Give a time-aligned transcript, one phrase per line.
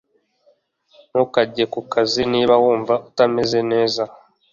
[1.09, 4.03] Ntukajye ku kazi niba wumva utameze neza.